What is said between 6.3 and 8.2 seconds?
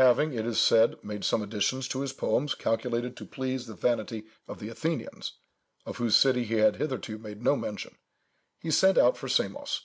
he had hitherto made no mention,